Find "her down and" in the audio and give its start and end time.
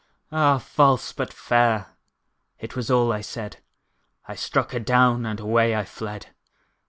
4.71-5.39